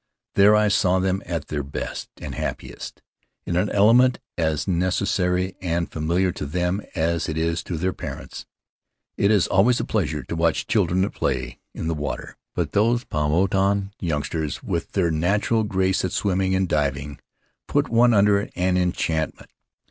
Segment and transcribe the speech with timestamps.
[0.33, 3.03] There I saw them at their best and happiest,
[3.45, 8.47] in an element as necessary and familiar to them as it is to then parents.
[9.15, 13.03] It is always a pleasure to watch children at play in the water, but those
[13.03, 17.19] Paumotuan youngsters with their natural grace at swimming and diving
[17.67, 19.51] put one under an enchantment.